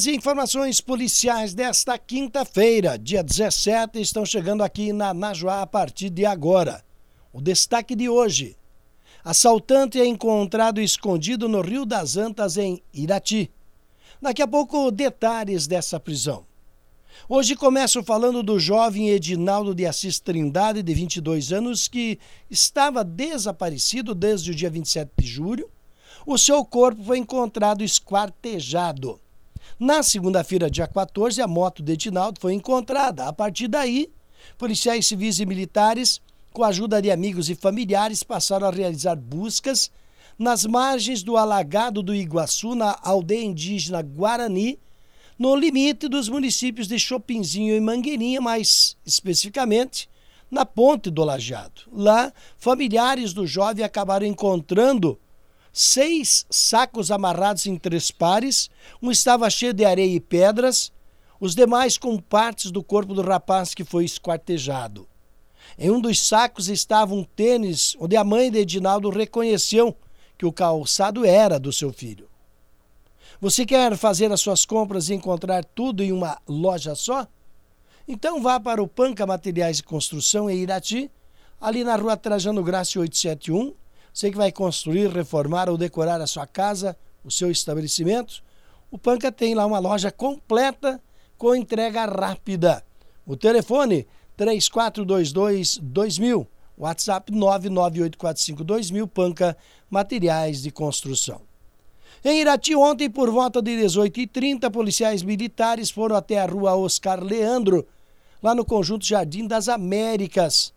As 0.00 0.06
informações 0.06 0.80
policiais 0.80 1.52
desta 1.52 1.98
quinta-feira, 1.98 2.98
dia 2.98 3.22
17, 3.22 4.00
estão 4.00 4.24
chegando 4.24 4.62
aqui 4.62 4.94
na 4.94 5.12
Najuá 5.12 5.60
a 5.60 5.66
partir 5.66 6.08
de 6.08 6.24
agora. 6.24 6.82
O 7.30 7.38
destaque 7.38 7.94
de 7.94 8.08
hoje: 8.08 8.56
assaltante 9.22 10.00
é 10.00 10.06
encontrado 10.06 10.80
escondido 10.80 11.50
no 11.50 11.60
Rio 11.60 11.84
das 11.84 12.16
Antas, 12.16 12.56
em 12.56 12.82
Irati. 12.94 13.50
Daqui 14.22 14.40
a 14.40 14.48
pouco, 14.48 14.90
detalhes 14.90 15.66
dessa 15.66 16.00
prisão. 16.00 16.46
Hoje 17.28 17.54
começo 17.54 18.02
falando 18.02 18.42
do 18.42 18.58
jovem 18.58 19.10
Edinaldo 19.10 19.74
de 19.74 19.84
Assis 19.84 20.18
Trindade, 20.18 20.82
de 20.82 20.94
22 20.94 21.52
anos, 21.52 21.88
que 21.88 22.18
estava 22.50 23.04
desaparecido 23.04 24.14
desde 24.14 24.50
o 24.50 24.54
dia 24.54 24.70
27 24.70 25.10
de 25.18 25.26
julho. 25.26 25.68
O 26.24 26.38
seu 26.38 26.64
corpo 26.64 27.04
foi 27.04 27.18
encontrado 27.18 27.84
esquartejado. 27.84 29.20
Na 29.80 30.02
segunda-feira, 30.02 30.70
dia 30.70 30.86
14, 30.86 31.40
a 31.40 31.48
moto 31.48 31.82
de 31.82 31.92
Edinaldo 31.92 32.38
foi 32.38 32.52
encontrada. 32.52 33.26
A 33.26 33.32
partir 33.32 33.66
daí, 33.66 34.10
policiais 34.58 35.06
civis 35.06 35.40
e 35.40 35.46
militares, 35.46 36.20
com 36.52 36.62
a 36.62 36.68
ajuda 36.68 37.00
de 37.00 37.10
amigos 37.10 37.48
e 37.48 37.54
familiares, 37.54 38.22
passaram 38.22 38.66
a 38.66 38.70
realizar 38.70 39.16
buscas 39.16 39.90
nas 40.38 40.66
margens 40.66 41.22
do 41.22 41.34
alagado 41.34 42.02
do 42.02 42.14
Iguaçu, 42.14 42.74
na 42.74 42.98
aldeia 43.02 43.42
indígena 43.42 44.02
Guarani, 44.02 44.78
no 45.38 45.56
limite 45.56 46.08
dos 46.08 46.28
municípios 46.28 46.86
de 46.86 46.98
Chopinzinho 46.98 47.74
e 47.74 47.80
Mangueirinha, 47.80 48.38
mais 48.38 48.98
especificamente 49.06 50.10
na 50.50 50.66
Ponte 50.66 51.08
do 51.08 51.24
Lajeado. 51.24 51.84
Lá, 51.90 52.30
familiares 52.58 53.32
do 53.32 53.46
jovem 53.46 53.82
acabaram 53.82 54.26
encontrando 54.26 55.18
seis 55.72 56.46
sacos 56.50 57.10
amarrados 57.10 57.66
em 57.66 57.76
três 57.76 58.10
pares, 58.10 58.70
um 59.02 59.10
estava 59.10 59.48
cheio 59.50 59.72
de 59.72 59.84
areia 59.84 60.14
e 60.14 60.20
pedras, 60.20 60.92
os 61.40 61.54
demais 61.54 61.96
com 61.96 62.18
partes 62.18 62.70
do 62.70 62.82
corpo 62.82 63.14
do 63.14 63.22
rapaz 63.22 63.74
que 63.74 63.84
foi 63.84 64.04
esquartejado. 64.04 65.08
Em 65.78 65.90
um 65.90 66.00
dos 66.00 66.20
sacos 66.20 66.68
estava 66.68 67.14
um 67.14 67.24
tênis 67.24 67.96
onde 67.98 68.16
a 68.16 68.24
mãe 68.24 68.50
de 68.50 68.58
Edinaldo 68.58 69.08
reconheceu 69.08 69.96
que 70.36 70.44
o 70.44 70.52
calçado 70.52 71.24
era 71.24 71.58
do 71.58 71.72
seu 71.72 71.92
filho. 71.92 72.28
Você 73.40 73.64
quer 73.64 73.96
fazer 73.96 74.30
as 74.30 74.40
suas 74.40 74.66
compras 74.66 75.08
e 75.08 75.14
encontrar 75.14 75.64
tudo 75.64 76.02
em 76.02 76.12
uma 76.12 76.38
loja 76.46 76.94
só? 76.94 77.26
Então 78.06 78.42
vá 78.42 78.60
para 78.60 78.82
o 78.82 78.88
Panca 78.88 79.26
Materiais 79.26 79.78
de 79.78 79.82
Construção 79.82 80.50
em 80.50 80.58
Irati, 80.58 81.10
ali 81.60 81.84
na 81.84 81.96
rua 81.96 82.16
Trajano 82.16 82.62
Graça 82.62 82.98
871, 82.98 83.74
você 84.12 84.30
que 84.30 84.36
vai 84.36 84.50
construir, 84.52 85.08
reformar 85.08 85.68
ou 85.68 85.76
decorar 85.76 86.20
a 86.20 86.26
sua 86.26 86.46
casa, 86.46 86.96
o 87.24 87.30
seu 87.30 87.50
estabelecimento, 87.50 88.42
o 88.90 88.98
Panca 88.98 89.30
tem 89.30 89.54
lá 89.54 89.64
uma 89.64 89.78
loja 89.78 90.10
completa 90.10 91.00
com 91.38 91.54
entrega 91.54 92.04
rápida. 92.04 92.84
O 93.24 93.36
telefone 93.36 94.06
3422 94.36 95.78
2000, 95.78 96.46
WhatsApp 96.76 97.32
99845 97.32 98.64
2000, 98.64 99.06
Panca 99.06 99.56
Materiais 99.88 100.62
de 100.62 100.70
Construção. 100.70 101.40
Em 102.24 102.40
Irati, 102.40 102.74
ontem, 102.74 103.08
por 103.08 103.30
volta 103.30 103.62
de 103.62 103.70
18h30, 103.70 104.70
policiais 104.70 105.22
militares 105.22 105.90
foram 105.90 106.16
até 106.16 106.38
a 106.38 106.46
rua 106.46 106.74
Oscar 106.74 107.22
Leandro, 107.22 107.86
lá 108.42 108.54
no 108.54 108.64
conjunto 108.64 109.06
Jardim 109.06 109.46
das 109.46 109.68
Américas, 109.68 110.72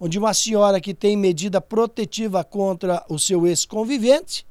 onde 0.00 0.18
uma 0.18 0.32
senhora 0.32 0.80
que 0.80 0.94
tem 0.94 1.14
medida 1.14 1.60
protetiva 1.60 2.42
contra 2.42 3.04
o 3.06 3.18
seu 3.18 3.46
ex-convivente, 3.46 4.46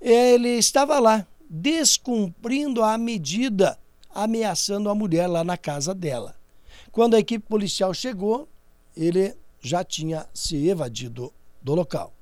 ele 0.00 0.48
estava 0.48 0.98
lá, 0.98 1.26
descumprindo 1.48 2.82
a 2.82 2.96
medida, 2.96 3.78
ameaçando 4.12 4.88
a 4.88 4.94
mulher 4.94 5.26
lá 5.26 5.44
na 5.44 5.58
casa 5.58 5.94
dela. 5.94 6.34
Quando 6.90 7.14
a 7.14 7.18
equipe 7.18 7.46
policial 7.46 7.92
chegou, 7.92 8.48
ele 8.96 9.36
já 9.60 9.84
tinha 9.84 10.26
se 10.32 10.66
evadido 10.66 11.30
do 11.60 11.74
local. 11.74 12.14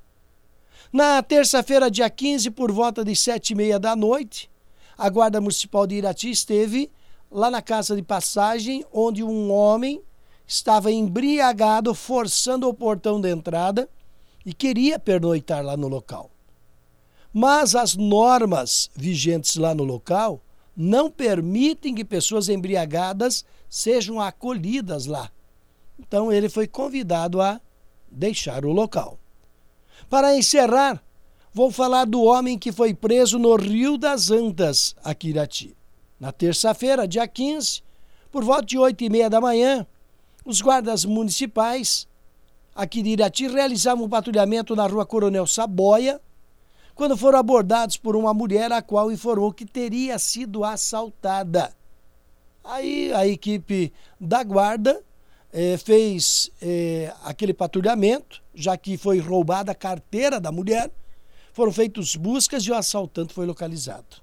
Na 0.93 1.23
terça-feira, 1.23 1.91
dia 1.91 2.11
15, 2.11 2.51
por 2.51 2.73
volta 2.73 3.05
de 3.05 3.15
sete 3.15 3.51
e 3.51 3.55
meia 3.55 3.79
da 3.79 3.95
noite, 3.95 4.51
a 4.99 5.09
Guarda 5.09 5.41
Municipal 5.41 5.87
de 5.87 5.95
Irati 5.97 6.31
esteve 6.31 6.91
lá 7.31 7.51
na 7.51 7.63
casa 7.63 7.95
de 7.95 8.03
passagem, 8.03 8.85
onde 8.93 9.23
um 9.23 9.51
homem 9.51 10.03
estava 10.47 10.91
embriagado, 10.91 11.95
forçando 11.95 12.69
o 12.69 12.75
portão 12.75 13.21
de 13.21 13.31
entrada 13.31 13.89
e 14.45 14.53
queria 14.53 14.99
pernoitar 14.99 15.65
lá 15.65 15.77
no 15.77 15.89
local. 15.89 16.31
Mas 17.33 17.75
as 17.75 17.97
normas 17.97 18.91
vigentes 18.95 19.57
lá 19.57 19.75
no 19.75 19.85
local 19.85 20.43
não 20.77 21.11
permitem 21.11 21.95
que 21.95 22.05
pessoas 22.05 22.49
embriagadas 22.49 23.45
sejam 23.69 24.21
acolhidas 24.21 25.07
lá. 25.07 25.31
Então 25.99 26.33
ele 26.33 26.49
foi 26.49 26.67
convidado 26.67 27.41
a 27.41 27.61
deixar 28.11 28.65
o 28.65 28.73
local. 28.73 29.19
Para 30.11 30.37
encerrar, 30.37 31.03
vou 31.53 31.71
falar 31.71 32.05
do 32.05 32.23
homem 32.23 32.59
que 32.59 32.73
foi 32.73 32.93
preso 32.93 33.39
no 33.39 33.55
Rio 33.57 33.97
das 33.97 34.31
Antas, 34.31 34.95
aqui 35.03 35.29
Irati. 35.29 35.77
Na 36.19 36.33
terça-feira, 36.33 37.09
dia 37.09 37.27
15, 37.27 37.83
por 38.31 38.45
volta 38.45 38.67
de 38.67 38.79
8 38.79 39.05
e 39.05 39.11
meia 39.11 39.31
da 39.31 39.41
manhã, 39.41 39.87
os 40.45 40.61
guardas 40.61 41.05
municipais 41.05 42.09
aqui 42.75 43.03
de 43.03 43.11
Irati 43.11 43.47
realizavam 43.47 44.05
um 44.05 44.09
patrulhamento 44.09 44.75
na 44.75 44.87
rua 44.87 45.07
Coronel 45.07 45.47
Saboia, 45.47 46.21
quando 46.95 47.17
foram 47.17 47.39
abordados 47.39 47.97
por 47.97 48.17
uma 48.17 48.35
mulher 48.35 48.71
a 48.73 48.83
qual 48.83 49.11
informou 49.11 49.53
que 49.53 49.65
teria 49.65 50.19
sido 50.19 50.65
assaltada. 50.65 51.75
Aí 52.65 53.13
a 53.13 53.27
equipe 53.27 53.93
da 54.21 54.45
guarda 54.45 55.03
eh, 55.53 55.77
fez 55.79 56.51
eh, 56.61 57.13
aquele 57.25 57.55
patrulhamento, 57.55 58.43
já 58.55 58.77
que 58.77 58.97
foi 58.97 59.19
roubada 59.19 59.73
a 59.73 59.75
carteira 59.75 60.39
da 60.39 60.53
mulher, 60.53 60.91
foram 61.53 61.73
feitas 61.73 62.15
buscas 62.15 62.63
e 62.65 62.71
o 62.71 62.75
assaltante 62.75 63.35
foi 63.35 63.47
localizado. 63.47 64.23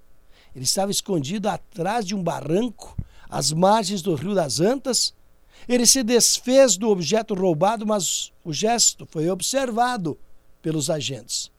Ele 0.55 0.65
estava 0.65 0.91
escondido 0.91 1.47
atrás 1.47 2.05
de 2.05 2.15
um 2.15 2.23
barranco, 2.23 2.95
às 3.29 3.51
margens 3.51 4.01
do 4.01 4.15
Rio 4.15 4.33
das 4.33 4.59
Antas, 4.59 5.13
ele 5.67 5.85
se 5.85 6.03
desfez 6.03 6.77
do 6.77 6.89
objeto 6.89 7.33
roubado, 7.33 7.85
mas 7.85 8.31
o 8.43 8.53
gesto 8.53 9.07
foi 9.09 9.29
observado 9.29 10.17
pelos 10.61 10.89
agentes. 10.89 11.51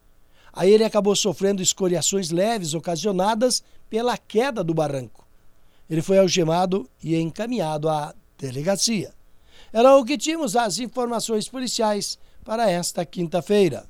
Aí 0.53 0.71
ele 0.71 0.85
acabou 0.85 1.15
sofrendo 1.15 1.63
escoriações 1.63 2.31
leves 2.31 2.75
ocasionadas 2.75 3.63
pela 3.89 4.17
queda 4.17 4.65
do 4.65 4.75
barranco. 4.75 5.27
Ele 5.89 6.03
foi 6.03 6.19
algemado 6.19 6.89
e 7.03 7.17
encaminhado 7.17 7.89
à 7.89 8.15
delegacia. 8.39 9.13
Era 9.73 9.97
o 9.97 10.05
que 10.05 10.19
tínhamos 10.19 10.57
as 10.57 10.79
informações 10.79 11.49
policiais 11.49 12.19
para 12.45 12.69
esta 12.69 13.05
quinta-feira. 13.05 13.89